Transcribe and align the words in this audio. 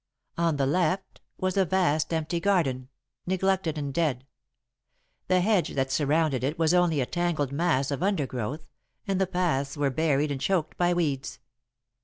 On 0.35 0.55
the 0.57 0.65
left 0.65 1.21
was 1.37 1.55
a 1.57 1.63
vast, 1.63 2.11
empty 2.11 2.39
garden, 2.39 2.89
neglected 3.27 3.77
and 3.77 3.93
dead. 3.93 4.25
The 5.27 5.41
hedge 5.41 5.75
that 5.75 5.91
surrounded 5.91 6.43
it 6.43 6.57
was 6.57 6.73
only 6.73 7.01
a 7.01 7.05
tangled 7.05 7.51
mass 7.51 7.91
of 7.91 8.01
undergrowth, 8.01 8.67
and 9.07 9.21
the 9.21 9.27
paths 9.27 9.77
were 9.77 9.91
buried 9.91 10.31
and 10.31 10.41
choked 10.41 10.75
by 10.75 10.91
weeds. 10.91 11.37